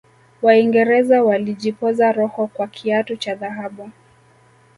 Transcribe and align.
waingereza 0.41 1.23
walijipoza 1.23 2.11
roho 2.11 2.47
kwa 2.47 2.67
kiatu 2.67 3.17
cha 3.17 3.35
dhahabu 3.35 3.89